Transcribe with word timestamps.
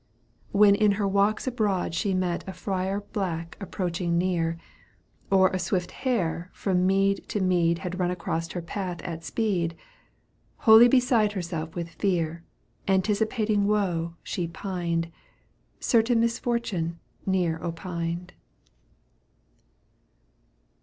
When 0.51 0.73
in 0.73 0.93
her 0.93 1.07
walks 1.07 1.45
abroad 1.45 1.93
she 1.93 2.15
met 2.15 2.43
A 2.47 2.53
friar 2.53 3.01
black 3.13 3.55
approaching 3.59 4.17
near,^ 4.17 4.57
Or 5.29 5.49
a 5.49 5.59
swift 5.59 5.91
hare 5.91 6.49
from 6.53 6.87
mead 6.87 7.23
to 7.29 7.39
mead 7.39 7.77
Had 7.85 7.99
run 7.99 8.09
across 8.09 8.51
her 8.53 8.63
path 8.63 8.99
at 9.03 9.23
speed. 9.23 9.75
Wholly 10.65 10.87
beside 10.87 11.33
herself 11.33 11.75
with 11.75 11.87
fear. 11.89 12.43
Anticipating 12.87 13.67
woe 13.67 14.15
she 14.23 14.47
pined. 14.47 15.11
Certain 15.79 16.19
misfortune 16.19 16.97
near 17.27 17.59
opined. 17.61 18.33